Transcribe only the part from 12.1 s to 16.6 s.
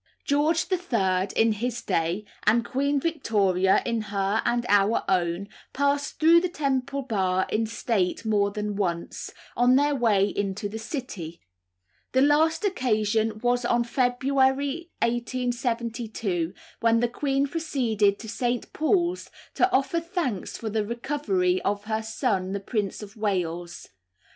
the last occasion was on February 1872,